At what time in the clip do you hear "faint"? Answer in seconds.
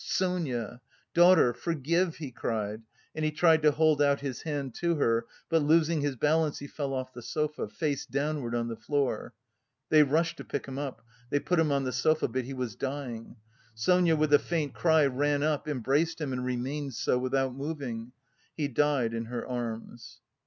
14.39-14.73